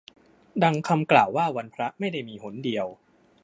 [0.63, 2.87] ดังคำกล่าวว่าวันพระไม่ได้มีหนเดียว